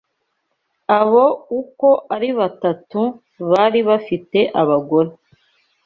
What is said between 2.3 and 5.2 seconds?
batatu bari bafite abagore